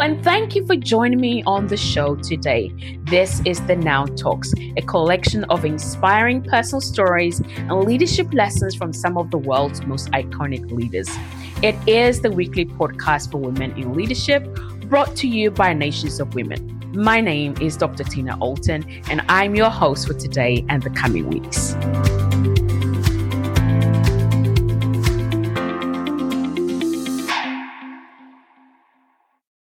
And 0.00 0.22
thank 0.22 0.54
you 0.54 0.64
for 0.64 0.76
joining 0.76 1.20
me 1.20 1.42
on 1.44 1.66
the 1.66 1.76
show 1.76 2.14
today. 2.14 2.72
This 3.04 3.42
is 3.44 3.60
the 3.66 3.74
Now 3.74 4.06
Talks, 4.06 4.52
a 4.76 4.82
collection 4.82 5.42
of 5.44 5.64
inspiring 5.64 6.42
personal 6.42 6.80
stories 6.80 7.40
and 7.40 7.84
leadership 7.84 8.32
lessons 8.32 8.76
from 8.76 8.92
some 8.92 9.18
of 9.18 9.32
the 9.32 9.38
world's 9.38 9.84
most 9.86 10.08
iconic 10.12 10.70
leaders. 10.70 11.08
It 11.62 11.74
is 11.88 12.20
the 12.20 12.30
weekly 12.30 12.64
podcast 12.64 13.32
for 13.32 13.38
women 13.38 13.72
in 13.72 13.94
leadership 13.94 14.44
brought 14.88 15.16
to 15.16 15.26
you 15.26 15.50
by 15.50 15.72
Nations 15.74 16.20
of 16.20 16.34
Women. 16.34 16.80
My 16.94 17.20
name 17.20 17.56
is 17.60 17.76
Dr. 17.76 18.04
Tina 18.04 18.38
Allton, 18.38 18.88
and 19.10 19.22
I'm 19.28 19.56
your 19.56 19.70
host 19.70 20.06
for 20.06 20.14
today 20.14 20.64
and 20.68 20.82
the 20.82 20.90
coming 20.90 21.28
weeks. 21.28 21.74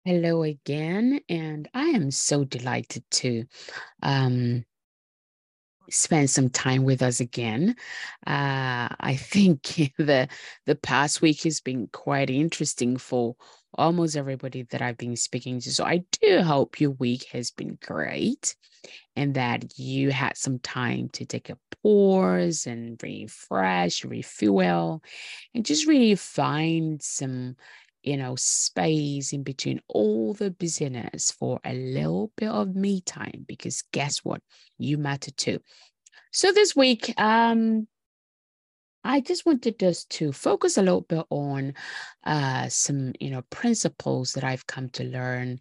Hello 0.07 0.43
again, 0.43 1.19
and 1.27 1.67
I 1.73 1.87
am 1.87 2.11
so 2.11 2.45
delighted 2.45 3.03
to 3.11 3.43
um, 4.01 4.63
spend 5.89 6.29
some 6.29 6.49
time 6.49 6.85
with 6.85 7.01
us 7.01 7.19
again. 7.19 7.75
Uh, 8.25 8.87
I 9.01 9.17
think 9.19 9.63
the 9.97 10.29
the 10.65 10.75
past 10.75 11.21
week 11.21 11.43
has 11.43 11.59
been 11.59 11.87
quite 11.87 12.29
interesting 12.29 12.95
for 12.95 13.35
almost 13.73 14.15
everybody 14.15 14.63
that 14.69 14.81
I've 14.81 14.97
been 14.97 15.17
speaking 15.17 15.59
to. 15.59 15.73
So 15.73 15.83
I 15.83 16.05
do 16.21 16.41
hope 16.41 16.79
your 16.79 16.91
week 16.91 17.25
has 17.33 17.51
been 17.51 17.77
great 17.85 18.55
and 19.17 19.33
that 19.33 19.77
you 19.77 20.11
had 20.11 20.37
some 20.37 20.59
time 20.59 21.09
to 21.09 21.25
take 21.25 21.49
a 21.49 21.57
pause 21.83 22.65
and 22.65 22.97
refresh, 23.03 24.05
refuel, 24.05 25.03
and 25.53 25.65
just 25.65 25.85
really 25.85 26.15
find 26.15 27.01
some 27.01 27.57
you 28.03 28.17
know, 28.17 28.35
space 28.35 29.33
in 29.33 29.43
between 29.43 29.81
all 29.87 30.33
the 30.33 30.51
busyness 30.51 31.31
for 31.31 31.59
a 31.65 31.73
little 31.73 32.31
bit 32.37 32.49
of 32.49 32.75
me 32.75 33.01
time 33.01 33.45
because 33.47 33.83
guess 33.91 34.19
what? 34.19 34.41
You 34.77 34.97
matter 34.97 35.31
too. 35.31 35.59
So 36.31 36.51
this 36.51 36.75
week, 36.75 37.13
um, 37.19 37.87
I 39.03 39.21
just 39.21 39.45
wanted 39.45 39.81
us 39.83 40.03
to 40.05 40.31
focus 40.31 40.77
a 40.77 40.81
little 40.81 41.01
bit 41.01 41.25
on 41.29 41.73
uh, 42.25 42.67
some, 42.67 43.13
you 43.19 43.29
know, 43.29 43.41
principles 43.49 44.33
that 44.33 44.43
I've 44.43 44.67
come 44.67 44.89
to 44.89 45.03
learn 45.03 45.59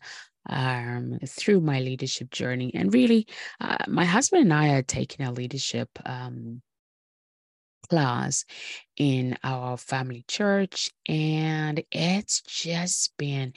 um, 0.48 1.18
through 1.26 1.60
my 1.60 1.80
leadership 1.80 2.30
journey. 2.30 2.72
And 2.74 2.92
really, 2.92 3.26
uh, 3.60 3.78
my 3.86 4.04
husband 4.04 4.42
and 4.42 4.52
I 4.52 4.70
are 4.70 4.82
taking 4.82 5.24
a 5.24 5.32
leadership 5.32 5.88
um, 6.04 6.60
class 7.86 8.44
in 8.96 9.36
our 9.42 9.76
family 9.76 10.24
church, 10.28 10.90
and 11.06 11.82
it's 11.90 12.42
just 12.42 13.16
been 13.16 13.52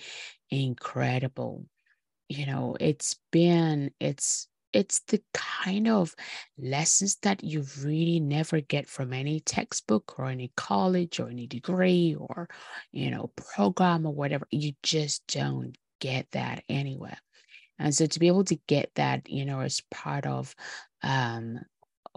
incredible. 0.49 1.65
You 2.29 2.45
know, 2.45 2.77
it's 2.79 3.17
been, 3.31 3.91
it's, 3.99 4.47
it's 4.73 4.99
the 5.07 5.21
kind 5.33 5.87
of 5.87 6.15
lessons 6.57 7.17
that 7.23 7.43
you 7.43 7.65
really 7.81 8.19
never 8.19 8.61
get 8.61 8.87
from 8.87 9.13
any 9.13 9.39
textbook 9.39 10.17
or 10.17 10.25
any 10.27 10.51
college 10.55 11.19
or 11.19 11.29
any 11.29 11.47
degree 11.47 12.15
or 12.19 12.47
you 12.91 13.09
know 13.09 13.31
program 13.55 14.05
or 14.05 14.13
whatever 14.13 14.45
you 14.51 14.73
just 14.83 15.25
don't 15.27 15.75
get 15.99 16.29
that 16.31 16.63
anywhere 16.69 17.17
and 17.79 17.95
so 17.95 18.05
to 18.05 18.19
be 18.19 18.27
able 18.27 18.43
to 18.43 18.59
get 18.67 18.91
that 18.95 19.27
you 19.27 19.45
know 19.45 19.59
as 19.61 19.81
part 19.89 20.25
of 20.25 20.53
um, 21.01 21.59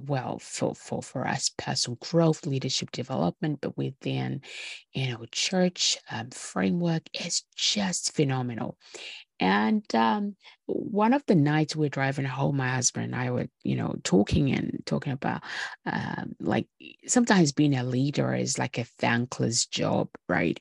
well 0.00 0.38
for 0.38 0.74
for 0.74 1.02
for 1.02 1.26
us 1.26 1.50
personal 1.58 1.96
growth 2.00 2.46
leadership 2.46 2.90
development 2.92 3.60
but 3.60 3.76
within 3.76 4.40
you 4.92 5.10
know 5.10 5.24
church 5.30 5.98
um, 6.10 6.30
framework 6.30 7.02
is 7.24 7.42
just 7.56 8.14
phenomenal. 8.14 8.76
And 9.40 9.82
um, 9.94 10.36
one 10.66 11.12
of 11.12 11.24
the 11.26 11.34
nights 11.34 11.74
we 11.74 11.86
are 11.86 11.90
driving 11.90 12.24
home 12.24 12.56
my 12.56 12.68
husband 12.68 13.06
and 13.06 13.16
i 13.16 13.30
were 13.30 13.48
you 13.64 13.74
know 13.74 13.96
talking 14.04 14.52
and 14.52 14.82
talking 14.86 15.12
about 15.12 15.42
um, 15.84 16.34
like 16.40 16.68
sometimes 17.06 17.52
being 17.52 17.74
a 17.74 17.82
leader 17.82 18.34
is 18.34 18.58
like 18.58 18.78
a 18.78 18.84
thankless 18.84 19.66
job 19.66 20.08
right 20.28 20.60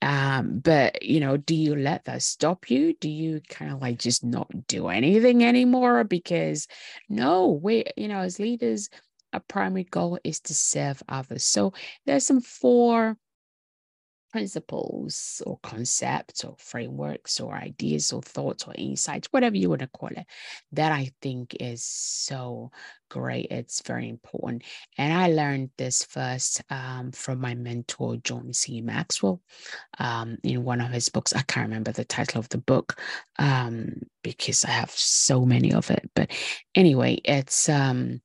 um, 0.00 0.60
but 0.60 1.02
you 1.02 1.20
know, 1.20 1.36
do 1.36 1.54
you 1.54 1.74
let 1.74 2.04
that 2.04 2.22
stop 2.22 2.70
you? 2.70 2.94
Do 3.00 3.08
you 3.08 3.40
kind 3.48 3.72
of 3.72 3.80
like 3.80 3.98
just 3.98 4.24
not 4.24 4.48
do 4.66 4.88
anything 4.88 5.44
anymore? 5.44 6.04
Because 6.04 6.68
no, 7.08 7.58
we, 7.62 7.84
you 7.96 8.08
know, 8.08 8.20
as 8.20 8.38
leaders, 8.38 8.90
our 9.32 9.40
primary 9.40 9.84
goal 9.84 10.18
is 10.24 10.40
to 10.40 10.54
serve 10.54 11.02
others. 11.08 11.44
So 11.44 11.72
there's 12.06 12.24
some 12.24 12.40
four 12.40 13.16
principles 14.30 15.42
or 15.46 15.58
concepts 15.62 16.44
or 16.44 16.54
frameworks 16.58 17.40
or 17.40 17.54
ideas 17.54 18.12
or 18.12 18.22
thoughts 18.22 18.64
or 18.66 18.74
insights, 18.76 19.28
whatever 19.30 19.56
you 19.56 19.68
want 19.68 19.80
to 19.80 19.88
call 19.88 20.10
it, 20.10 20.26
that 20.72 20.92
I 20.92 21.10
think 21.22 21.56
is 21.60 21.84
so 21.84 22.70
great. 23.08 23.48
It's 23.50 23.82
very 23.82 24.08
important. 24.08 24.64
And 24.96 25.12
I 25.12 25.28
learned 25.28 25.70
this 25.78 26.04
first 26.04 26.62
um, 26.70 27.12
from 27.12 27.40
my 27.40 27.54
mentor, 27.54 28.16
John 28.16 28.52
C. 28.52 28.80
Maxwell, 28.80 29.40
um, 29.98 30.38
in 30.42 30.64
one 30.64 30.80
of 30.80 30.90
his 30.90 31.08
books. 31.08 31.34
I 31.34 31.42
can't 31.42 31.68
remember 31.68 31.92
the 31.92 32.04
title 32.04 32.38
of 32.38 32.48
the 32.50 32.58
book 32.58 33.00
um, 33.38 34.02
because 34.22 34.64
I 34.64 34.70
have 34.70 34.90
so 34.90 35.44
many 35.44 35.72
of 35.72 35.90
it. 35.90 36.10
But 36.14 36.30
anyway, 36.74 37.20
it's. 37.24 37.68
Um, 37.68 38.20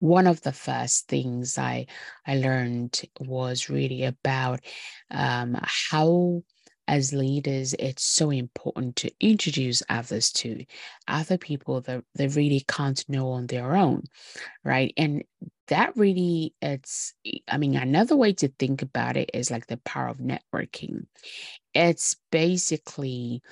one 0.00 0.26
of 0.26 0.40
the 0.42 0.52
first 0.52 1.08
things 1.08 1.58
I 1.58 1.86
I 2.26 2.36
learned 2.36 3.02
was 3.20 3.68
really 3.68 4.04
about 4.04 4.60
um, 5.10 5.56
how 5.62 6.42
as 6.86 7.12
leaders 7.12 7.74
it's 7.78 8.02
so 8.02 8.30
important 8.30 8.96
to 8.96 9.10
introduce 9.20 9.82
others 9.90 10.32
to 10.32 10.64
other 11.06 11.36
people 11.36 11.82
that 11.82 12.02
they 12.14 12.28
really 12.28 12.64
can't 12.66 13.04
know 13.08 13.30
on 13.32 13.46
their 13.46 13.76
own 13.76 14.02
right? 14.64 14.92
And 14.96 15.24
that 15.68 15.96
really 15.96 16.54
it's 16.62 17.12
i 17.48 17.58
mean 17.58 17.76
another 17.76 18.16
way 18.16 18.32
to 18.32 18.48
think 18.58 18.80
about 18.80 19.18
it 19.18 19.30
is 19.34 19.50
like 19.50 19.66
the 19.66 19.76
power 19.78 20.08
of 20.08 20.18
networking. 20.18 21.06
It's 21.74 22.16
basically 22.30 23.42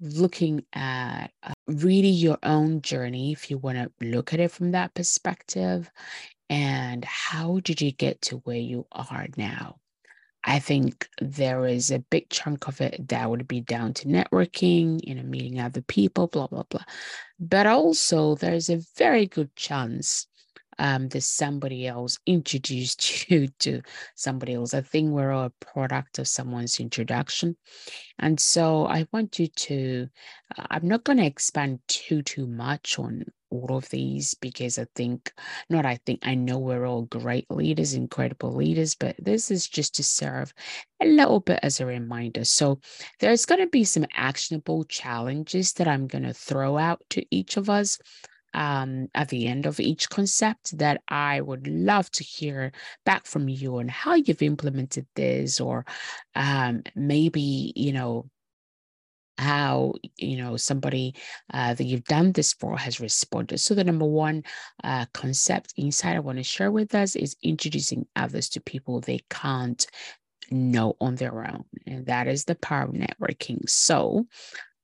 looking 0.00 0.64
at 0.72 1.28
really 1.66 2.08
your 2.08 2.38
own 2.42 2.82
journey, 2.82 3.32
if 3.32 3.50
you 3.50 3.58
want 3.58 3.78
to 3.78 4.06
look 4.06 4.32
at 4.32 4.40
it 4.40 4.50
from 4.50 4.72
that 4.72 4.94
perspective, 4.94 5.90
and 6.50 7.04
how 7.04 7.60
did 7.60 7.80
you 7.80 7.92
get 7.92 8.20
to 8.22 8.36
where 8.38 8.56
you 8.56 8.86
are 8.92 9.26
now? 9.36 9.76
I 10.46 10.58
think 10.58 11.08
there 11.20 11.66
is 11.66 11.90
a 11.90 12.00
big 12.00 12.28
chunk 12.28 12.68
of 12.68 12.82
it 12.82 13.08
that 13.08 13.30
would 13.30 13.48
be 13.48 13.62
down 13.62 13.94
to 13.94 14.08
networking, 14.08 15.00
you 15.02 15.14
know, 15.14 15.22
meeting 15.22 15.58
other 15.58 15.80
people, 15.80 16.26
blah, 16.26 16.48
blah, 16.48 16.64
blah. 16.68 16.84
But 17.40 17.66
also, 17.66 18.34
there's 18.34 18.68
a 18.68 18.82
very 18.98 19.26
good 19.26 19.56
chance 19.56 20.26
um, 20.78 21.08
that 21.08 21.22
somebody 21.22 21.86
else 21.86 22.18
introduced 22.26 23.30
you 23.30 23.48
to 23.60 23.82
somebody 24.14 24.54
else. 24.54 24.74
I 24.74 24.80
think 24.80 25.10
we're 25.10 25.32
all 25.32 25.46
a 25.46 25.64
product 25.64 26.18
of 26.18 26.28
someone's 26.28 26.80
introduction. 26.80 27.56
And 28.18 28.38
so 28.38 28.86
I 28.86 29.06
want 29.12 29.38
you 29.38 29.48
to, 29.48 30.08
uh, 30.56 30.64
I'm 30.70 30.88
not 30.88 31.04
going 31.04 31.18
to 31.18 31.26
expand 31.26 31.80
too, 31.88 32.22
too 32.22 32.46
much 32.46 32.98
on 32.98 33.24
all 33.50 33.76
of 33.76 33.88
these 33.90 34.34
because 34.34 34.78
I 34.78 34.86
think, 34.94 35.32
not 35.70 35.86
I 35.86 35.98
think, 36.04 36.20
I 36.26 36.34
know 36.34 36.58
we're 36.58 36.86
all 36.86 37.02
great 37.02 37.50
leaders, 37.50 37.94
incredible 37.94 38.52
leaders, 38.52 38.94
but 38.94 39.16
this 39.18 39.50
is 39.50 39.68
just 39.68 39.94
to 39.96 40.02
serve 40.02 40.52
a 41.00 41.06
little 41.06 41.40
bit 41.40 41.60
as 41.62 41.80
a 41.80 41.86
reminder. 41.86 42.44
So 42.44 42.80
there's 43.20 43.46
going 43.46 43.60
to 43.60 43.68
be 43.68 43.84
some 43.84 44.06
actionable 44.14 44.84
challenges 44.84 45.72
that 45.74 45.88
I'm 45.88 46.06
going 46.06 46.24
to 46.24 46.34
throw 46.34 46.76
out 46.76 47.02
to 47.10 47.24
each 47.30 47.56
of 47.56 47.70
us 47.70 47.98
um, 48.54 49.08
at 49.14 49.28
the 49.28 49.46
end 49.46 49.66
of 49.66 49.80
each 49.80 50.08
concept 50.08 50.78
that 50.78 51.02
I 51.08 51.40
would 51.40 51.66
love 51.66 52.10
to 52.12 52.24
hear 52.24 52.72
back 53.04 53.26
from 53.26 53.48
you 53.48 53.78
on 53.78 53.88
how 53.88 54.14
you've 54.14 54.42
implemented 54.42 55.06
this, 55.14 55.60
or 55.60 55.84
um, 56.34 56.82
maybe, 56.94 57.72
you 57.76 57.92
know, 57.92 58.30
how 59.38 59.94
you 60.16 60.36
know 60.36 60.56
somebody 60.56 61.14
uh, 61.52 61.74
that 61.74 61.84
you've 61.84 62.04
done 62.04 62.32
this 62.32 62.52
for 62.52 62.78
has 62.78 63.00
responded. 63.00 63.58
So 63.58 63.74
the 63.74 63.84
number 63.84 64.04
one 64.04 64.44
uh, 64.84 65.06
concept 65.12 65.74
insight 65.76 66.16
i 66.16 66.20
want 66.20 66.38
to 66.38 66.44
share 66.44 66.70
with 66.70 66.94
us 66.94 67.16
is 67.16 67.36
introducing 67.42 68.06
others 68.14 68.48
to 68.50 68.60
people 68.60 69.00
they 69.00 69.20
can't 69.30 69.86
know 70.50 70.94
on 71.00 71.16
their 71.16 71.46
own 71.46 71.64
and 71.86 72.06
that 72.06 72.28
is 72.28 72.44
the 72.44 72.54
power 72.54 72.84
of 72.84 72.90
networking. 72.90 73.68
So 73.68 74.26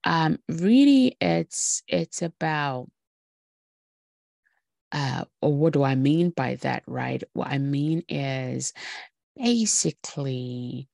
um, 0.05 0.39
really 0.49 1.17
it's 1.21 1.83
it's 1.87 2.23
about 2.23 2.89
uh, 4.93 5.25
or 5.41 5.53
what 5.53 5.73
do 5.73 5.83
I 5.83 5.95
mean 5.95 6.31
by 6.31 6.57
that, 6.57 6.83
right? 6.87 7.23
What 7.33 7.49
I 7.49 7.59
mean 7.59 8.03
is 8.09 8.73
basically 9.37 10.89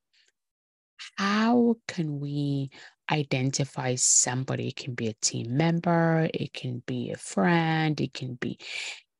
how 1.17 1.75
can 1.87 2.19
we 2.19 2.69
identify 3.11 3.95
somebody? 3.95 4.69
It 4.69 4.75
can 4.75 4.93
be 4.93 5.07
a 5.07 5.13
team 5.13 5.57
member, 5.57 6.29
it 6.33 6.53
can 6.53 6.83
be 6.85 7.11
a 7.11 7.17
friend, 7.17 7.99
it 7.99 8.13
can 8.13 8.35
be, 8.35 8.59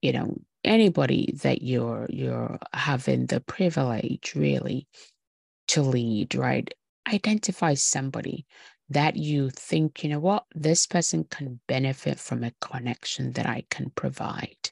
you 0.01 0.13
know, 0.13 0.38
anybody 0.63 1.33
that 1.44 1.62
you're 1.62 2.07
you're 2.09 2.59
having 2.74 3.25
the 3.27 3.39
privilege 3.41 4.33
really 4.35 4.88
to 5.69 5.81
lead, 5.81 6.35
right? 6.35 6.71
Identify 7.12 7.75
somebody 7.75 8.45
that 8.89 9.16
you 9.16 9.50
think, 9.50 10.04
you 10.04 10.10
know 10.10 10.19
what, 10.19 10.45
this 10.56 10.88
person 10.88 11.25
can 11.25 11.60
benefit 11.68 12.19
from 12.19 12.44
a 12.44 12.54
connection 12.62 13.31
that 13.34 13.45
I 13.45 13.63
can 13.69 13.89
provide. 13.92 14.72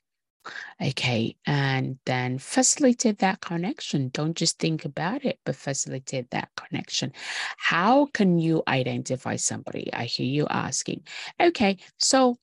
Okay. 0.82 1.36
And 1.46 1.98
then 2.06 2.38
facilitate 2.38 3.20
that 3.20 3.42
connection. 3.42 4.10
Don't 4.10 4.36
just 4.36 4.60
think 4.60 4.86
about 4.86 5.26
it, 5.26 5.40
but 5.44 5.56
facilitate 5.56 6.30
that 6.32 6.50
connection. 6.56 7.14
How 7.58 8.08
can 8.08 8.38
you 8.38 8.62
identify 8.68 9.38
somebody? 9.38 9.92
I 9.94 10.06
hear 10.06 10.28
you 10.28 10.46
asking. 10.48 11.02
Okay. 11.42 11.78
So 11.98 12.38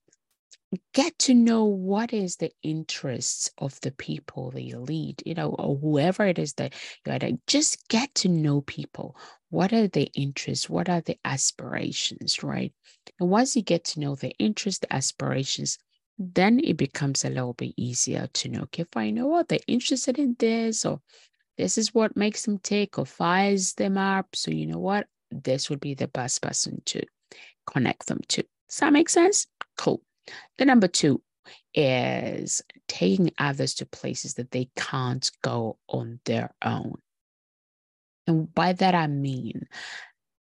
get 0.95 1.19
to 1.21 1.35
know 1.35 1.65
what 1.65 2.13
is 2.13 2.37
the 2.37 2.51
interests 2.63 3.51
of 3.59 3.79
the 3.81 3.91
people 3.91 4.51
that 4.53 4.63
you 4.63 4.79
lead, 4.79 5.23
you 5.27 5.35
know, 5.35 5.51
or 5.51 5.77
whoever 5.77 6.27
it 6.27 6.39
is 6.39 6.55
that 6.55 6.75
you 7.07 7.13
are. 7.13 7.19
Just 7.47 7.89
get 7.89 8.15
to 8.17 8.29
know 8.29 8.63
people. 8.63 9.17
What 9.51 9.73
are 9.73 9.89
the 9.89 10.11
interests? 10.15 10.71
What 10.71 10.89
are 10.89 11.01
the 11.03 11.19
aspirations, 11.25 12.43
right? 12.43 12.73
And 13.21 13.29
once 13.29 13.55
you 13.55 13.63
get 13.63 13.85
to 13.85 14.01
know 14.01 14.15
the 14.15 14.31
interests, 14.39 14.81
the 14.81 14.93
aspirations, 14.93 15.79
then 16.19 16.61
it 16.63 16.77
becomes 16.77 17.25
a 17.25 17.31
little 17.31 17.55
bit 17.55 17.75
easier 17.77 18.29
to 18.33 18.49
know 18.49 18.63
okay, 18.63 18.83
if 18.83 18.97
I 18.97 19.11
know 19.11 19.27
what 19.27 19.49
they're 19.49 19.59
interested 19.67 20.19
in 20.19 20.37
this, 20.39 20.85
or 20.85 21.01
this 21.59 21.77
is 21.77 21.95
what 21.95 22.17
makes 22.17 22.45
them 22.45 22.59
tick 22.59 22.99
or 22.99 23.07
fires 23.07 23.75
them 23.75 23.99
up. 23.99 24.35
So, 24.35 24.51
you 24.51 24.67
know 24.67 24.79
what? 24.79 25.07
This 25.31 25.69
would 25.69 25.81
be 25.81 25.95
the 25.95 26.09
best 26.09 26.41
person 26.43 26.83
to 26.87 27.03
connect 27.67 28.07
them 28.07 28.21
to. 28.29 28.43
Does 28.69 28.79
that 28.79 28.93
make 28.93 29.09
sense? 29.09 29.47
Cool. 29.77 30.03
The 30.59 30.65
number 30.65 30.89
two 30.89 31.23
is 31.75 32.63
taking 32.89 33.33
others 33.39 33.75
to 33.75 33.87
places 33.87 34.35
that 34.35 34.51
they 34.51 34.71
can't 34.77 35.31
go 35.43 35.79
on 35.89 36.21
their 36.25 36.55
own. 36.63 36.95
And 38.27 38.53
by 38.55 38.73
that, 38.75 38.95
I 38.95 39.07
mean 39.09 39.67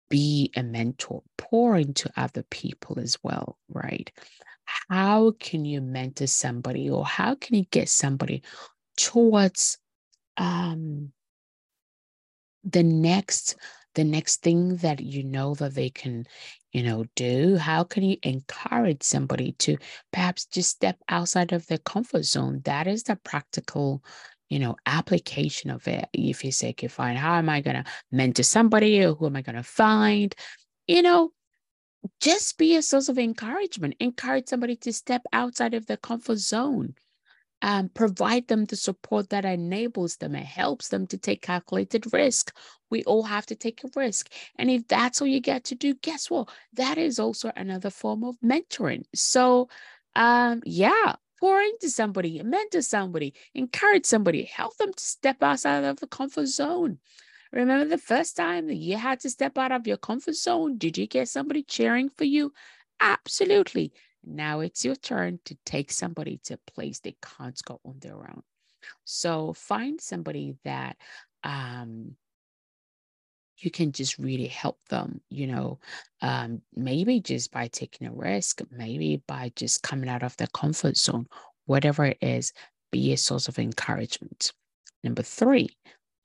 be 0.09 0.51
a 0.57 0.63
mentor, 0.63 1.23
pour 1.39 1.77
into 1.77 2.11
other 2.17 2.43
people 2.51 2.99
as 2.99 3.17
well, 3.23 3.57
right? 3.69 4.11
How 4.89 5.33
can 5.39 5.65
you 5.65 5.81
mentor 5.81 6.27
somebody 6.27 6.91
or 6.91 7.07
how 7.07 7.37
can 7.37 7.57
you 7.57 7.65
get 7.71 7.89
somebody 7.89 8.43
towards 8.97 9.79
um, 10.37 11.13
the 12.65 12.83
next 12.83 13.57
the 13.95 14.05
next 14.05 14.43
thing 14.43 14.77
that 14.77 15.01
you 15.01 15.25
know 15.25 15.55
that 15.55 15.75
they 15.75 15.91
can 15.91 16.25
you 16.73 16.83
know 16.83 17.05
do? 17.17 17.57
How 17.57 17.85
can 17.85 18.03
you 18.03 18.17
encourage 18.23 19.03
somebody 19.03 19.53
to 19.59 19.77
perhaps 20.13 20.47
just 20.47 20.71
step 20.71 20.99
outside 21.09 21.53
of 21.53 21.67
their 21.67 21.79
comfort 21.79 22.25
zone? 22.25 22.61
That 22.65 22.87
is 22.87 23.05
the 23.05 23.17
practical 23.17 24.05
you 24.49 24.59
know 24.59 24.77
application 24.87 25.71
of 25.71 25.87
it. 25.89 26.09
If 26.13 26.45
you 26.45 26.53
say 26.53 26.71
okay 26.71 26.89
fine. 26.89 27.17
How 27.17 27.37
am 27.37 27.49
i 27.49 27.61
going 27.61 27.77
to 27.77 27.85
mentor 28.13 28.43
somebody 28.43 29.05
or 29.05 29.15
who 29.15 29.27
am 29.27 29.37
i 29.37 29.43
going 29.43 29.57
to 29.57 29.63
find? 29.63 30.35
You 30.87 31.03
know 31.03 31.33
just 32.21 32.57
be 32.57 32.77
a 32.77 32.83
source 32.83 33.09
of 33.09 33.19
encouragement. 33.19 33.95
Encourage 34.01 34.49
somebody 34.49 34.75
to 34.77 34.93
step 34.93 35.23
outside 35.33 35.75
of 35.75 35.87
their 35.87 35.99
comfort 35.99 36.39
zone 36.39 36.95
um, 37.63 37.89
provide 37.91 38.49
them 38.49 38.65
the 38.65 38.77
support 38.77 39.31
that 39.31 39.45
enables 39.45 40.17
them 40.17 40.35
and 40.35 40.45
helps 40.45 40.89
them 40.89 41.07
to 41.09 41.19
take 41.19 41.43
calculated 41.43 42.13
risk. 42.13 42.57
We 42.91 43.05
all 43.05 43.23
have 43.25 43.47
to 43.47 43.55
take 43.55 43.85
a 43.85 43.89
risk. 43.95 44.31
And 44.57 44.71
if 44.71 44.89
that's 44.89 45.21
all 45.21 45.27
you 45.27 45.41
get 45.41 45.65
to 45.65 45.75
do, 45.75 45.95
guess 45.95 46.31
what? 46.31 46.49
That 46.75 46.99
is 46.99 47.19
also 47.19 47.53
another 47.55 47.91
form 47.91 48.25
of 48.25 48.37
mentoring. 48.41 49.05
So, 49.15 49.69
um, 50.17 50.63
yeah, 50.65 51.17
pour 51.39 51.61
into 51.61 51.91
somebody, 51.91 52.43
mentor 52.43 52.83
somebody, 52.83 53.35
encourage 53.55 54.07
somebody, 54.07 54.45
help 54.45 54.77
them 54.77 54.93
to 54.93 55.05
step 55.05 55.43
outside 55.43 55.85
of 55.85 56.01
the 56.01 56.07
comfort 56.07 56.47
zone. 56.47 56.99
Remember 57.53 57.85
the 57.85 57.99
first 57.99 58.37
time 58.37 58.69
that 58.69 58.77
you 58.77 58.97
had 58.97 59.21
to 59.21 59.31
step 59.31 59.59
out 59.59 59.73
of 59.73 59.87
your 59.87 59.97
comfort 59.97 60.37
zone? 60.37 60.79
Did 60.79 60.97
you 60.97 61.07
get 61.07 61.29
somebody 61.29 61.63
cheering 61.63 62.09
for 62.09 62.25
you? 62.25 62.53
Absolutely. 63.01 63.93
Now 64.25 64.61
it's 64.61 64.85
your 64.85 64.97
turn 64.97 65.41
to 65.47 65.57
take 65.65 65.91
somebody 65.91 66.41
to 66.45 66.55
a 66.55 66.71
place 66.71 67.01
they 67.01 67.17
can't 67.23 67.61
go 67.65 67.81
on 67.85 67.99
their 68.01 68.17
own. 68.17 68.43
So 69.05 69.53
find 69.53 70.01
somebody 70.01 70.57
that 70.65 70.97
um, 71.45 72.17
you 73.59 73.71
can 73.71 73.93
just 73.93 74.19
really 74.19 74.47
help 74.47 74.79
them, 74.89 75.21
you 75.31 75.47
know, 75.47 75.79
um, 76.23 76.63
maybe 76.75 77.21
just 77.21 77.53
by 77.53 77.69
taking 77.69 78.07
a 78.07 78.13
risk, 78.13 78.63
maybe 78.71 79.23
by 79.27 79.53
just 79.57 79.83
coming 79.83 80.09
out 80.09 80.23
of 80.23 80.37
their 80.37 80.49
comfort 80.49 80.97
zone, 80.97 81.27
whatever 81.67 82.07
it 82.07 82.19
is, 82.21 82.53
be 82.91 83.13
a 83.13 83.17
source 83.17 83.49
of 83.49 83.59
encouragement. 83.59 84.53
Number 85.05 85.23
three, 85.23 85.69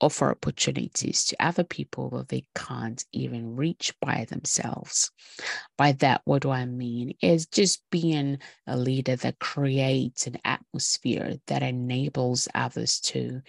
offer 0.00 0.30
opportunities 0.30 1.24
to 1.24 1.36
other 1.44 1.64
people 1.64 2.10
that 2.10 2.28
they 2.28 2.44
can't 2.54 3.04
even 3.12 3.56
reach 3.56 3.94
by 4.00 4.26
themselves. 4.28 5.10
By 5.78 5.92
that, 5.92 6.22
what 6.24 6.42
do 6.42 6.50
I 6.50 6.66
mean? 6.66 7.14
Is 7.22 7.46
just 7.46 7.82
being 7.90 8.38
a 8.66 8.76
leader 8.76 9.16
that 9.16 9.38
creates 9.38 10.26
an 10.26 10.38
atmosphere 10.44 11.36
that 11.46 11.62
enables 11.62 12.48
others 12.54 13.00
to, 13.00 13.40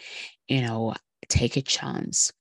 you 0.48 0.62
know, 0.62 0.94
take 1.28 1.58
a 1.58 1.62
chance, 1.62 2.32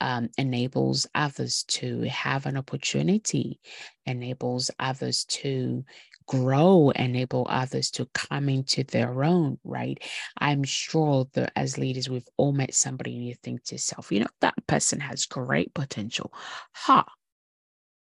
um, 0.00 0.28
enables 0.38 1.06
others 1.14 1.64
to 1.64 2.02
have 2.02 2.46
an 2.46 2.56
opportunity, 2.56 3.60
enables 4.04 4.70
others 4.78 5.24
to 5.24 5.84
grow, 6.26 6.90
enable 6.90 7.46
others 7.48 7.90
to 7.92 8.06
come 8.14 8.48
into 8.48 8.84
their 8.84 9.24
own, 9.24 9.58
right? 9.64 9.98
I'm 10.38 10.64
sure 10.64 11.26
that 11.34 11.52
as 11.56 11.78
leaders, 11.78 12.08
we've 12.08 12.28
all 12.36 12.52
met 12.52 12.74
somebody 12.74 13.16
and 13.16 13.26
you 13.26 13.34
think 13.34 13.64
to 13.64 13.74
yourself, 13.74 14.10
you 14.12 14.20
know, 14.20 14.26
that 14.40 14.54
person 14.66 15.00
has 15.00 15.26
great 15.26 15.72
potential. 15.74 16.32
Ha! 16.72 17.04
Huh. 17.06 17.12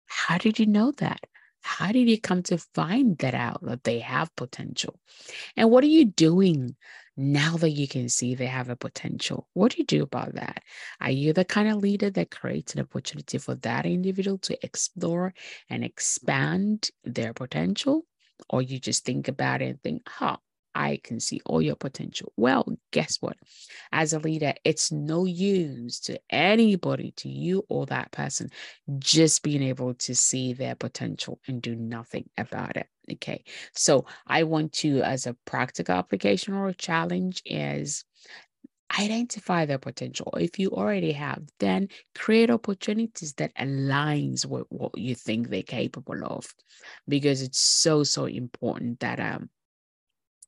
How 0.05 0.37
did 0.37 0.59
you 0.59 0.67
know 0.67 0.91
that? 0.97 1.19
How 1.61 1.91
did 1.91 2.09
you 2.09 2.19
come 2.19 2.43
to 2.43 2.57
find 2.57 3.17
that 3.19 3.33
out 3.33 3.63
that 3.63 3.83
they 3.83 3.99
have 3.99 4.35
potential? 4.35 4.99
And 5.55 5.71
what 5.71 5.83
are 5.83 5.87
you 5.87 6.05
doing 6.05 6.75
now 7.15 7.57
that 7.57 7.69
you 7.71 7.87
can 7.87 8.09
see 8.09 8.35
they 8.35 8.47
have 8.47 8.69
a 8.69 8.75
potential? 8.75 9.47
What 9.53 9.71
do 9.71 9.77
you 9.79 9.85
do 9.85 10.03
about 10.03 10.35
that? 10.35 10.63
Are 11.01 11.11
you 11.11 11.33
the 11.33 11.45
kind 11.45 11.69
of 11.69 11.77
leader 11.77 12.09
that 12.09 12.31
creates 12.31 12.73
an 12.73 12.81
opportunity 12.81 13.37
for 13.37 13.55
that 13.55 13.85
individual 13.85 14.37
to 14.39 14.65
explore 14.65 15.33
and 15.69 15.83
expand 15.83 16.89
their 17.03 17.33
potential? 17.33 18.05
Or 18.49 18.61
you 18.61 18.79
just 18.79 19.05
think 19.05 19.27
about 19.27 19.61
it 19.61 19.65
and 19.65 19.83
think, 19.83 20.09
huh, 20.09 20.37
I 20.75 20.99
can 21.03 21.19
see 21.19 21.41
all 21.45 21.61
your 21.61 21.75
potential. 21.75 22.31
Well, 22.37 22.67
guess 22.91 23.17
what? 23.21 23.37
As 23.91 24.13
a 24.13 24.19
leader, 24.19 24.53
it's 24.63 24.91
no 24.91 25.25
use 25.25 25.99
to 26.01 26.19
anybody, 26.29 27.11
to 27.17 27.29
you 27.29 27.65
or 27.69 27.85
that 27.87 28.11
person, 28.11 28.49
just 28.99 29.43
being 29.43 29.63
able 29.63 29.93
to 29.95 30.15
see 30.15 30.53
their 30.53 30.75
potential 30.75 31.39
and 31.47 31.61
do 31.61 31.75
nothing 31.75 32.29
about 32.37 32.77
it. 32.77 32.87
Okay. 33.11 33.43
So 33.73 34.05
I 34.27 34.43
want 34.43 34.73
to, 34.73 35.01
as 35.01 35.27
a 35.27 35.35
practical 35.45 35.95
application 35.95 36.53
or 36.53 36.69
a 36.69 36.73
challenge, 36.73 37.41
is 37.45 38.05
identify 38.99 39.65
their 39.65 39.79
potential. 39.79 40.33
If 40.39 40.59
you 40.59 40.69
already 40.69 41.13
have, 41.13 41.43
then 41.59 41.89
create 42.13 42.51
opportunities 42.51 43.33
that 43.33 43.55
aligns 43.55 44.45
with 44.45 44.65
what 44.69 44.97
you 44.97 45.15
think 45.15 45.49
they're 45.49 45.63
capable 45.63 46.23
of, 46.23 46.45
because 47.07 47.41
it's 47.41 47.59
so 47.59 48.03
so 48.03 48.25
important 48.25 48.99
that 48.99 49.19
um 49.19 49.49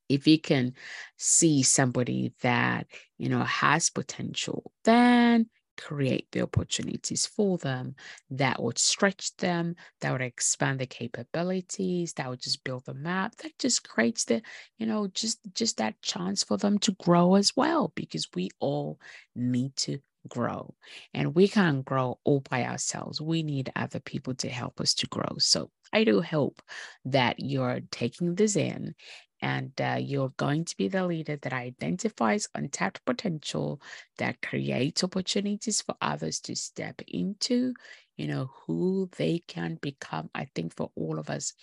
if 0.09 0.27
you 0.27 0.39
can 0.39 0.74
see 1.17 1.63
somebody 1.63 2.33
that 2.41 2.88
you 3.17 3.29
know 3.29 3.43
has 3.43 3.89
potential 3.89 4.71
then 4.83 5.50
create 5.77 6.27
the 6.31 6.41
opportunities 6.41 7.25
for 7.25 7.57
them 7.57 7.95
that 8.29 8.62
would 8.63 8.77
stretch 8.77 9.35
them 9.38 9.75
that 10.00 10.12
would 10.12 10.21
expand 10.21 10.79
the 10.79 10.85
capabilities 10.85 12.13
that 12.13 12.29
would 12.29 12.39
just 12.39 12.63
build 12.63 12.85
them 12.85 13.05
up 13.05 13.35
that 13.38 13.51
just 13.59 13.88
creates 13.88 14.24
the 14.24 14.41
you 14.77 14.85
know 14.85 15.07
just 15.07 15.39
just 15.53 15.77
that 15.77 16.01
chance 16.01 16.43
for 16.43 16.57
them 16.57 16.77
to 16.77 16.93
grow 16.93 17.35
as 17.35 17.55
well 17.57 17.91
because 17.95 18.27
we 18.35 18.50
all 18.59 18.97
need 19.35 19.75
to 19.75 20.00
grow. 20.27 20.74
And 21.13 21.35
we 21.35 21.47
can't 21.47 21.85
grow 21.85 22.19
all 22.24 22.41
by 22.50 22.65
ourselves. 22.65 23.21
We 23.21 23.43
need 23.43 23.71
other 23.75 24.00
people 24.00 24.33
to 24.35 24.50
help 24.50 24.79
us 24.81 24.93
to 24.95 25.07
grow. 25.07 25.38
So 25.38 25.71
i 25.95 26.03
do 26.03 26.21
hope 26.21 26.61
that 27.05 27.35
you're 27.39 27.81
taking 27.91 28.35
this 28.35 28.55
in 28.55 28.93
and 29.41 29.79
uh, 29.79 29.97
you're 29.99 30.33
going 30.37 30.65
to 30.65 30.75
be 30.77 30.87
the 30.87 31.05
leader 31.05 31.37
that 31.37 31.53
identifies 31.53 32.47
untapped 32.55 33.03
potential, 33.05 33.81
that 34.17 34.41
creates 34.41 35.03
opportunities 35.03 35.81
for 35.81 35.93
others 36.01 36.39
to 36.39 36.55
step 36.55 37.01
into, 37.07 37.73
you 38.17 38.27
know, 38.27 38.49
who 38.65 39.09
they 39.17 39.43
can 39.47 39.77
become. 39.81 40.29
I 40.33 40.45
think 40.55 40.75
for 40.75 40.89
all 40.95 41.19
of 41.19 41.29
us, 41.29 41.53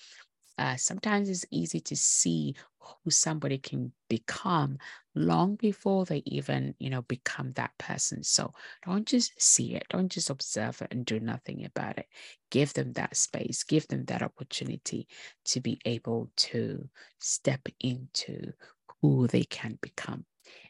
uh, 0.59 0.77
sometimes 0.77 1.29
it's 1.29 1.47
easy 1.51 1.81
to 1.81 1.97
see 1.97 2.55
who 2.79 3.11
somebody 3.11 3.59
can 3.59 3.93
become 4.09 4.79
long 5.15 5.57
before 5.57 6.05
they 6.05 6.23
even 6.27 6.75
you 6.79 6.91
know 6.91 7.03
become 7.03 7.53
that 7.53 7.71
person. 7.79 8.23
So 8.23 8.53
don't 8.85 9.07
just 9.07 9.41
see 9.41 9.75
it. 9.75 9.85
Don't 9.91 10.11
just 10.11 10.31
observe 10.31 10.83
it 10.83 10.89
and 10.91 11.05
do 11.05 11.21
nothing 11.21 11.65
about 11.65 11.99
it. 11.99 12.07
Give 12.51 12.73
them 12.75 12.93
that 12.95 13.17
space. 13.17 13.63
Give 13.63 13.87
them 13.89 14.05
that 14.07 14.23
opportunity 14.23 15.07
to 15.47 15.61
be 15.61 15.79
able 15.85 16.31
to 16.37 16.89
step 17.21 17.61
into 17.81 18.53
who 19.01 19.27
they 19.27 19.45
can 19.45 19.79
become 19.81 20.25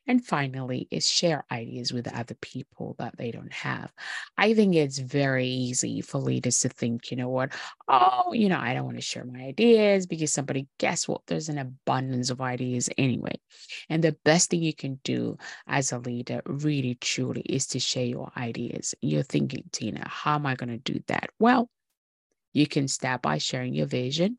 And 0.07 0.25
finally, 0.25 0.89
is 0.91 1.09
share 1.09 1.45
ideas 1.51 1.93
with 1.93 2.13
other 2.13 2.35
people 2.35 2.97
that 2.99 3.17
they 3.17 3.31
don't 3.31 3.53
have. 3.53 3.93
I 4.37 4.53
think 4.53 4.75
it's 4.75 4.99
very 4.99 5.47
easy 5.47 6.01
for 6.01 6.19
leaders 6.19 6.59
to 6.61 6.69
think, 6.69 7.11
you 7.11 7.17
know 7.17 7.29
what, 7.29 7.53
oh, 7.89 8.33
you 8.33 8.49
know, 8.49 8.59
I 8.59 8.75
don't 8.75 8.85
want 8.85 8.97
to 8.97 9.03
share 9.03 9.25
my 9.25 9.41
ideas 9.41 10.07
because 10.07 10.33
somebody, 10.33 10.67
guess 10.79 11.07
what? 11.07 11.23
There's 11.27 11.49
an 11.49 11.59
abundance 11.59 12.31
of 12.31 12.41
ideas 12.41 12.91
anyway. 12.99 13.35
And 13.89 14.03
the 14.03 14.17
best 14.25 14.51
thing 14.51 14.63
you 14.63 14.75
can 14.75 14.99
do 15.05 15.37
as 15.69 15.93
a 15.93 15.99
leader, 15.99 16.43
really 16.47 16.97
truly, 16.97 17.43
is 17.43 17.69
to 17.69 17.79
share 17.81 18.07
your 18.07 18.33
ideas. 18.37 18.95
You're 19.01 19.23
thinking, 19.23 19.65
Tina, 19.71 20.09
how 20.09 20.35
am 20.35 20.47
I 20.47 20.57
going 20.57 20.71
to 20.71 20.93
do 20.93 21.01
that? 21.07 21.31
Well, 21.39 21.71
you 22.53 22.67
can 22.67 22.89
start 22.89 23.23
by 23.23 23.39
sharing 23.39 23.75
your 23.75 23.87
vision 23.87 24.39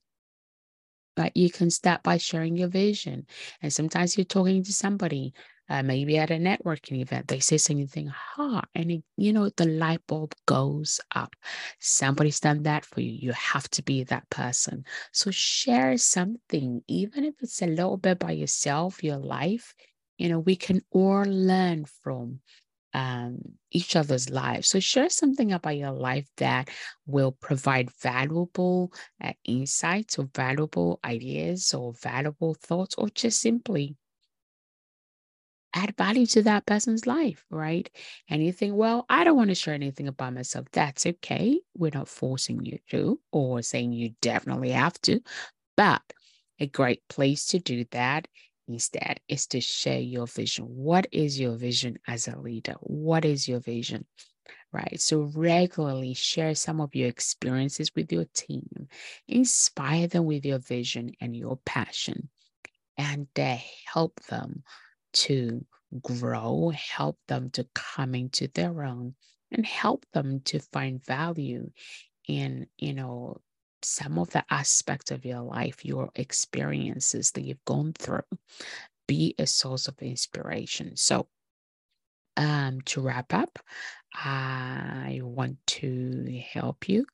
but 1.15 1.35
you 1.35 1.49
can 1.49 1.69
start 1.69 2.03
by 2.03 2.17
sharing 2.17 2.57
your 2.57 2.69
vision. 2.69 3.25
And 3.61 3.71
sometimes 3.71 4.17
you're 4.17 4.25
talking 4.25 4.63
to 4.63 4.73
somebody 4.73 5.33
uh, 5.69 5.81
maybe 5.81 6.17
at 6.17 6.29
a 6.29 6.35
networking 6.35 7.01
event, 7.01 7.27
they 7.27 7.39
say 7.39 7.57
something, 7.57 8.07
ha, 8.07 8.61
and 8.75 8.91
it, 8.91 9.03
you 9.15 9.31
know, 9.31 9.49
the 9.49 9.65
light 9.65 10.01
bulb 10.07 10.35
goes 10.45 10.99
up. 11.15 11.35
Somebody's 11.79 12.39
done 12.39 12.63
that 12.63 12.85
for 12.85 13.01
you. 13.01 13.11
You 13.11 13.31
have 13.31 13.69
to 13.71 13.81
be 13.81 14.03
that 14.03 14.29
person. 14.29 14.83
So 15.13 15.31
share 15.31 15.97
something, 15.97 16.81
even 16.87 17.23
if 17.23 17.35
it's 17.41 17.61
a 17.61 17.67
little 17.67 17.97
bit 17.97 18.19
by 18.19 18.31
yourself, 18.31 19.03
your 19.03 19.17
life. 19.17 19.73
You 20.17 20.29
know, 20.29 20.39
we 20.39 20.55
can 20.55 20.81
all 20.91 21.23
learn 21.25 21.85
from 21.85 22.41
um, 22.93 23.39
each 23.71 23.95
other's 23.95 24.29
lives. 24.29 24.69
So 24.69 24.79
share 24.79 25.09
something 25.09 25.51
about 25.51 25.77
your 25.77 25.91
life 25.91 26.27
that 26.37 26.69
will 27.05 27.31
provide 27.31 27.91
valuable 27.91 28.93
uh, 29.23 29.33
insights 29.43 30.19
or 30.19 30.29
valuable 30.35 30.99
ideas 31.03 31.73
or 31.73 31.93
valuable 31.93 32.53
thoughts, 32.53 32.95
or 32.97 33.09
just 33.09 33.41
simply 33.41 33.95
add 35.73 35.95
value 35.97 36.27
to 36.27 36.43
that 36.43 36.65
person's 36.65 37.07
life, 37.07 37.43
right? 37.49 37.89
Think, 38.29 38.75
well, 38.75 39.05
I 39.09 39.23
don't 39.23 39.35
want 39.35 39.49
to 39.49 39.55
share 39.55 39.73
anything 39.73 40.07
about 40.07 40.33
myself. 40.33 40.67
That's 40.71 41.05
okay. 41.05 41.59
We're 41.75 41.91
not 41.93 42.07
forcing 42.07 42.63
you 42.63 42.77
to 42.91 43.19
or 43.31 43.61
saying 43.63 43.93
you 43.93 44.13
definitely 44.21 44.69
have 44.69 44.99
to. 45.01 45.19
But 45.75 46.01
a 46.59 46.67
great 46.67 47.01
place 47.09 47.47
to 47.47 47.59
do 47.59 47.85
that 47.91 48.27
instead 48.67 49.19
is 49.27 49.47
to 49.47 49.61
share 49.61 49.99
your 49.99 50.27
vision. 50.27 50.65
What 50.65 51.07
is 51.11 51.39
your 51.39 51.55
vision 51.55 51.97
as 52.07 52.27
a 52.27 52.37
leader? 52.39 52.75
What 52.79 53.25
is 53.25 53.47
your 53.47 53.59
vision? 53.59 54.05
Right. 54.71 54.99
So 54.99 55.31
regularly 55.35 56.13
share 56.13 56.55
some 56.55 56.81
of 56.81 56.95
your 56.95 57.07
experiences 57.07 57.91
with 57.95 58.11
your 58.11 58.25
team, 58.33 58.87
inspire 59.27 60.07
them 60.07 60.25
with 60.25 60.45
your 60.45 60.59
vision 60.59 61.11
and 61.21 61.35
your 61.35 61.59
passion, 61.65 62.29
and 62.97 63.27
uh, 63.37 63.57
help 63.85 64.19
them 64.23 64.63
to 65.13 65.63
grow, 66.01 66.71
help 66.75 67.19
them 67.27 67.51
to 67.51 67.67
come 67.75 68.15
into 68.15 68.47
their 68.47 68.83
own, 68.83 69.13
and 69.51 69.65
help 69.65 70.05
them 70.13 70.41
to 70.45 70.59
find 70.59 71.05
value 71.05 71.69
in, 72.27 72.67
you 72.77 72.93
know, 72.93 73.41
some 73.85 74.17
of 74.19 74.29
the 74.31 74.43
aspects 74.49 75.11
of 75.11 75.25
your 75.25 75.41
life, 75.41 75.85
your 75.85 76.09
experiences 76.15 77.31
that 77.31 77.41
you've 77.41 77.65
gone 77.65 77.93
through. 77.93 78.21
Be 79.07 79.35
a 79.37 79.47
source 79.47 79.87
of 79.87 80.01
inspiration. 80.01 80.95
So, 80.95 81.27
um, 82.37 82.81
to 82.81 83.01
wrap 83.01 83.33
up, 83.33 83.59
I 84.13 85.19
want 85.23 85.57
to 85.67 86.41
help 86.51 86.89
you 86.89 87.05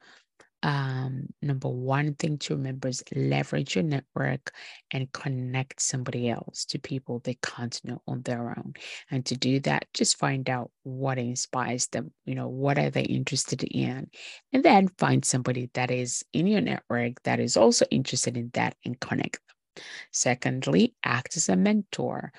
um, 0.61 1.27
number 1.41 1.69
one 1.69 2.15
thing 2.15 2.37
to 2.39 2.55
remember 2.55 2.89
is 2.89 3.03
leverage 3.15 3.75
your 3.75 3.83
network 3.83 4.51
and 4.91 5.11
connect 5.11 5.81
somebody 5.81 6.29
else 6.29 6.65
to 6.65 6.79
people 6.79 7.19
they 7.19 7.37
can't 7.41 7.79
know 7.85 8.01
on 8.07 8.21
their 8.23 8.49
own. 8.49 8.73
And 9.09 9.25
to 9.27 9.37
do 9.37 9.61
that, 9.61 9.85
just 9.93 10.17
find 10.17 10.49
out 10.49 10.71
what 10.83 11.17
inspires 11.17 11.87
them. 11.87 12.11
You 12.25 12.35
know, 12.35 12.49
what 12.49 12.77
are 12.77 12.89
they 12.89 13.03
interested 13.03 13.63
in? 13.63 14.09
And 14.51 14.63
then 14.63 14.89
find 14.97 15.23
somebody 15.23 15.69
that 15.75 15.91
is 15.91 16.25
in 16.33 16.47
your 16.47 16.61
network 16.61 17.23
that 17.23 17.39
is 17.39 17.55
also 17.55 17.85
interested 17.89 18.35
in 18.35 18.51
that 18.53 18.75
and 18.83 18.99
connect 18.99 19.39
them. 19.47 19.85
Secondly, 20.11 20.95
act 21.03 21.37
as 21.37 21.47
a 21.47 21.55
mentor 21.55 22.33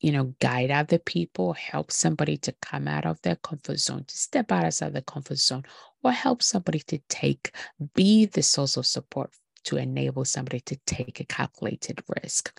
you 0.00 0.12
know, 0.12 0.34
guide 0.40 0.70
other 0.70 0.98
people, 0.98 1.52
help 1.52 1.92
somebody 1.92 2.36
to 2.38 2.52
come 2.60 2.88
out 2.88 3.06
of 3.06 3.20
their 3.22 3.36
comfort 3.36 3.78
zone, 3.78 4.04
to 4.04 4.16
step 4.16 4.50
out 4.50 4.64
outside 4.64 4.92
the 4.92 5.02
comfort 5.02 5.38
zone, 5.38 5.64
or 6.02 6.12
help 6.12 6.42
somebody 6.42 6.80
to 6.80 6.98
take, 7.08 7.54
be 7.94 8.26
the 8.26 8.42
source 8.42 8.76
of 8.76 8.86
support 8.86 9.30
to 9.64 9.76
enable 9.76 10.24
somebody 10.24 10.60
to 10.60 10.76
take 10.86 11.20
a 11.20 11.24
calculated 11.24 12.02
risk. 12.22 12.58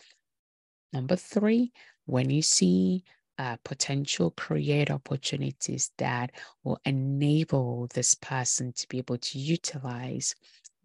Number 0.93 1.15
three, 1.15 1.73
when 2.05 2.29
you 2.29 2.41
see 2.41 3.03
uh, 3.37 3.57
potential 3.63 4.31
create 4.31 4.91
opportunities 4.91 5.91
that 5.97 6.31
will 6.63 6.79
enable 6.85 7.87
this 7.93 8.15
person 8.15 8.71
to 8.73 8.87
be 8.87 8.99
able 8.99 9.17
to 9.17 9.39
utilize 9.39 10.35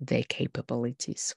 their 0.01 0.23
capabilities. 0.25 1.35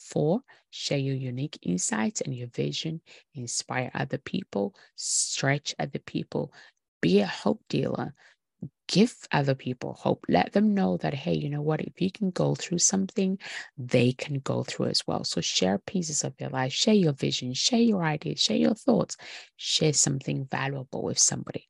Four, 0.00 0.40
share 0.70 0.98
your 0.98 1.14
unique 1.14 1.58
insights 1.62 2.20
and 2.20 2.34
your 2.34 2.48
vision, 2.48 3.00
inspire 3.34 3.90
other 3.94 4.18
people, 4.18 4.74
stretch 4.96 5.74
other 5.78 5.98
people, 5.98 6.52
be 7.00 7.20
a 7.20 7.26
hope 7.26 7.62
dealer. 7.68 8.14
Give 8.88 9.14
other 9.30 9.54
people 9.54 9.94
hope. 9.94 10.24
Let 10.28 10.52
them 10.52 10.74
know 10.74 10.96
that, 10.96 11.14
hey, 11.14 11.34
you 11.34 11.48
know 11.48 11.62
what? 11.62 11.80
If 11.80 12.00
you 12.00 12.10
can 12.10 12.30
go 12.30 12.56
through 12.56 12.78
something, 12.78 13.38
they 13.78 14.12
can 14.12 14.40
go 14.40 14.64
through 14.64 14.86
as 14.86 15.06
well. 15.06 15.22
So 15.22 15.40
share 15.40 15.78
pieces 15.78 16.24
of 16.24 16.34
your 16.40 16.50
life, 16.50 16.72
share 16.72 16.94
your 16.94 17.12
vision, 17.12 17.54
share 17.54 17.78
your 17.80 18.02
ideas, 18.02 18.40
share 18.40 18.56
your 18.56 18.74
thoughts, 18.74 19.16
share 19.56 19.92
something 19.92 20.46
valuable 20.50 21.04
with 21.04 21.20
somebody. 21.20 21.69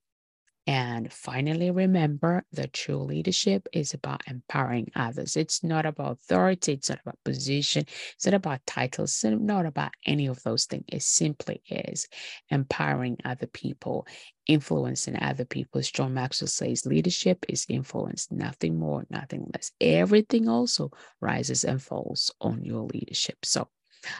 And 0.66 1.12
finally, 1.12 1.70
remember 1.70 2.44
that 2.52 2.72
true 2.72 2.98
leadership 2.98 3.66
is 3.72 3.94
about 3.94 4.22
empowering 4.28 4.90
others. 4.94 5.36
It's 5.36 5.64
not 5.64 5.86
about 5.86 6.12
authority, 6.12 6.74
it's 6.74 6.90
not 6.90 7.00
about 7.00 7.18
position, 7.24 7.84
it's 8.14 8.26
not 8.26 8.34
about 8.34 8.66
titles, 8.66 9.24
it's 9.24 9.40
not 9.40 9.66
about 9.66 9.92
any 10.06 10.26
of 10.26 10.42
those 10.42 10.66
things. 10.66 10.84
It 10.88 11.02
simply 11.02 11.62
is 11.68 12.06
empowering 12.50 13.16
other 13.24 13.46
people, 13.46 14.06
influencing 14.46 15.16
other 15.16 15.44
people. 15.46 15.80
As 15.80 15.90
John 15.90 16.14
Maxwell 16.14 16.48
says 16.48 16.86
leadership 16.86 17.46
is 17.48 17.66
influence, 17.68 18.28
nothing 18.30 18.78
more, 18.78 19.06
nothing 19.10 19.50
less. 19.52 19.72
Everything 19.80 20.48
also 20.48 20.90
rises 21.20 21.64
and 21.64 21.82
falls 21.82 22.30
on 22.40 22.64
your 22.64 22.82
leadership. 22.82 23.38
So 23.44 23.68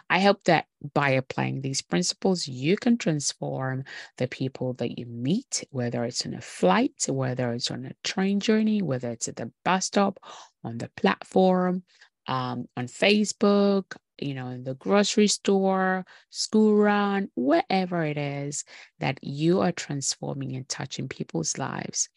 I 0.09 0.21
hope 0.21 0.45
that 0.45 0.67
by 0.95 1.11
applying 1.11 1.61
these 1.61 1.83
principles, 1.83 2.47
you 2.47 2.77
can 2.77 2.99
transform 2.99 3.85
the 4.19 4.29
people 4.29 4.75
that 4.75 4.99
you 4.99 5.07
meet, 5.07 5.65
whether 5.71 6.05
it's 6.05 6.27
on 6.27 6.35
a 6.35 6.41
flight, 6.41 7.07
whether 7.09 7.53
it's 7.53 7.71
on 7.71 7.87
a 7.87 7.95
train 8.05 8.41
journey, 8.41 8.83
whether 8.83 9.11
it's 9.11 9.29
at 9.29 9.37
the 9.37 9.53
bus 9.65 9.87
stop, 9.87 10.21
on 10.65 10.79
the 10.79 10.91
platform, 10.97 11.83
um, 12.27 12.67
on 12.77 12.87
Facebook, 12.87 13.97
you 14.19 14.35
know, 14.35 14.49
in 14.49 14.65
the 14.65 14.75
grocery 14.75 15.27
store, 15.27 16.05
school 16.29 16.77
run, 16.77 17.31
wherever 17.35 18.05
it 18.05 18.19
is 18.19 18.65
that 18.99 19.19
you 19.23 19.61
are 19.61 19.73
transforming 19.73 20.55
and 20.57 20.69
touching 20.69 21.09
people's 21.09 21.57
lives. 21.59 22.09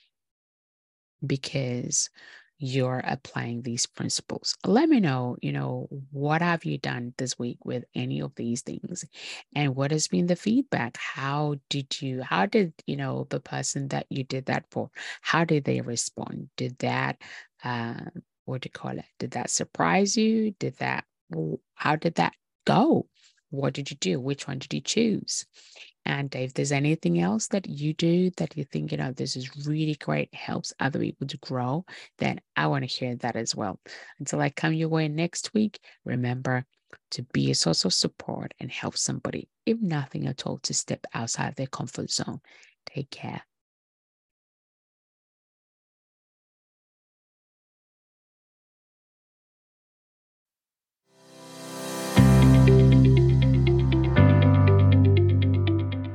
Because 1.26 2.10
you're 2.66 3.04
applying 3.06 3.62
these 3.62 3.86
principles. 3.86 4.56
Let 4.66 4.88
me 4.88 5.02
know, 5.02 5.36
you 5.42 5.52
know, 5.52 5.90
what 6.12 6.42
have 6.42 6.64
you 6.64 6.78
done 6.78 7.14
this 7.18 7.38
week 7.38 7.58
with 7.66 7.84
any 7.94 8.22
of 8.22 8.34
these 8.36 8.62
things 8.62 9.04
and 9.54 9.76
what 9.76 9.92
has 9.92 10.08
been 10.08 10.28
the 10.28 10.38
feedback? 10.38 10.96
How 10.96 11.56
did 11.70 12.02
you, 12.02 12.24
how 12.24 12.46
did, 12.46 12.72
you 12.88 12.96
know, 12.96 13.28
the 13.30 13.42
person 13.42 13.90
that 13.90 14.06
you 14.10 14.24
did 14.24 14.46
that 14.46 14.64
for, 14.72 14.90
how 15.22 15.44
did 15.44 15.66
they 15.66 15.82
respond? 15.82 16.52
Did 16.56 16.80
that, 16.80 17.18
uh, 17.66 18.00
what 18.46 18.62
do 18.62 18.68
you 18.68 18.72
call 18.72 18.98
it? 18.98 19.06
Did 19.20 19.32
that 19.32 19.50
surprise 19.50 20.16
you? 20.16 20.52
Did 20.58 20.78
that, 20.78 21.04
how 21.74 21.98
did 21.98 22.16
that 22.16 22.32
go? 22.64 23.08
What 23.54 23.76
did 23.76 23.92
you 23.92 23.98
do? 23.98 24.20
Which 24.20 24.48
one 24.48 24.58
did 24.58 24.74
you 24.74 24.82
choose? 24.82 25.46
And 26.06 26.34
if 26.34 26.56
there's 26.56 26.72
anything 26.72 27.20
else 27.20 27.50
that 27.50 27.70
you 27.70 27.94
do 27.94 28.32
that 28.38 28.58
you 28.58 28.64
think, 28.64 28.92
you 28.92 28.98
know, 28.98 29.12
this 29.12 29.36
is 29.36 29.68
really 29.68 29.94
great, 29.94 30.34
helps 30.34 30.74
other 30.80 30.98
people 30.98 31.28
to 31.28 31.38
grow, 31.38 31.86
then 32.18 32.42
I 32.56 32.66
want 32.66 32.82
to 32.84 32.88
hear 32.88 33.16
that 33.18 33.36
as 33.36 33.56
well. 33.56 33.80
Until 34.18 34.42
I 34.42 34.50
come 34.50 34.74
your 34.74 34.90
way 34.90 35.08
next 35.08 35.54
week, 35.54 35.80
remember 36.04 36.66
to 37.12 37.22
be 37.32 37.52
a 37.52 37.56
source 37.56 37.86
of 37.86 37.94
support 37.94 38.56
and 38.60 38.72
help 38.72 38.98
somebody, 38.98 39.48
if 39.68 39.80
nothing 39.80 40.26
at 40.26 40.48
all, 40.48 40.58
to 40.64 40.74
step 40.74 41.06
outside 41.14 41.56
their 41.56 41.68
comfort 41.68 42.10
zone. 42.10 42.42
Take 42.88 43.12
care. 43.12 43.44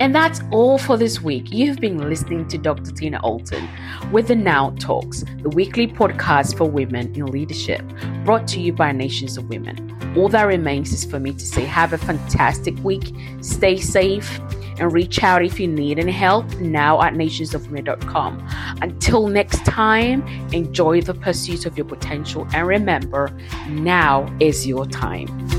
And 0.08 0.14
that's 0.14 0.40
all 0.50 0.78
for 0.78 0.96
this 0.96 1.20
week. 1.20 1.52
You've 1.52 1.80
been 1.80 2.08
listening 2.08 2.48
to 2.48 2.56
Dr. 2.56 2.92
Tina 2.92 3.20
Allton 3.20 3.68
with 4.10 4.28
the 4.28 4.34
Now 4.34 4.70
Talks, 4.80 5.22
the 5.42 5.50
weekly 5.50 5.86
podcast 5.86 6.56
for 6.56 6.64
women 6.64 7.14
in 7.14 7.26
leadership, 7.26 7.82
brought 8.24 8.48
to 8.48 8.58
you 8.58 8.72
by 8.72 8.90
Nations 8.90 9.36
of 9.36 9.50
Women. 9.50 9.76
All 10.16 10.30
that 10.30 10.44
remains 10.44 10.94
is 10.94 11.04
for 11.04 11.20
me 11.20 11.34
to 11.34 11.44
say, 11.44 11.62
have 11.66 11.92
a 11.92 11.98
fantastic 11.98 12.74
week, 12.82 13.14
stay 13.42 13.76
safe, 13.76 14.40
and 14.78 14.90
reach 14.94 15.22
out 15.22 15.44
if 15.44 15.60
you 15.60 15.68
need 15.68 15.98
any 15.98 16.12
help 16.12 16.48
now 16.56 17.02
at 17.02 17.12
nationsofwomen.com. 17.12 18.48
Until 18.80 19.28
next 19.28 19.62
time, 19.66 20.26
enjoy 20.54 21.02
the 21.02 21.12
pursuit 21.12 21.66
of 21.66 21.76
your 21.76 21.84
potential 21.84 22.48
and 22.54 22.66
remember, 22.66 23.30
now 23.68 24.34
is 24.40 24.66
your 24.66 24.86
time. 24.86 25.57